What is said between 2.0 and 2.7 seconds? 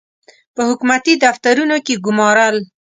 ګومارل.